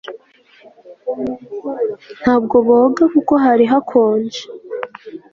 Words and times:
Ntabwo 2.21 2.55
boga 2.67 3.03
kuko 3.13 3.33
hari 3.43 3.63
hakonje 3.71 4.41